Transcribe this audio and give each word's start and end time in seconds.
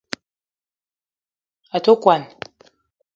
A 1.75 1.77
te 1.83 1.91
kwuan 2.01 2.23